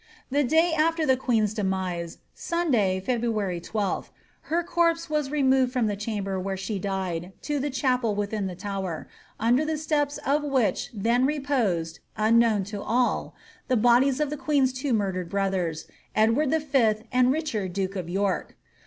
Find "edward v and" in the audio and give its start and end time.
16.15-17.31